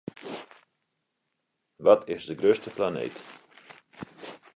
Wat 1.75 2.07
is 2.07 2.25
de 2.25 2.35
grutste 2.35 2.69
planeet? 2.69 3.19